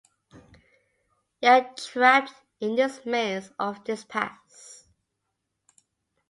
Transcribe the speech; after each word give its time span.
We 1.43 1.47
are 1.47 1.75
trapped 1.75 2.33
in 2.59 2.75
this 2.75 3.05
maze 3.05 3.51
of 3.59 3.83
this 3.83 4.03
past. 4.03 4.87